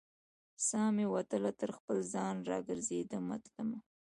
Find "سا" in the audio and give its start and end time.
0.67-0.81